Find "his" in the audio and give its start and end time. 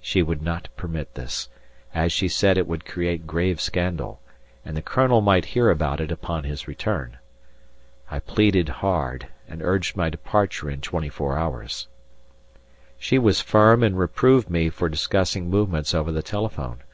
6.44-6.68